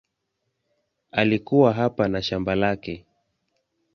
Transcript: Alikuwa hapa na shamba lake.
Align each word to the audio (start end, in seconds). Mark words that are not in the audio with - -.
Alikuwa 1.11 1.73
hapa 1.73 2.07
na 2.07 2.21
shamba 2.21 2.55
lake. 2.55 3.05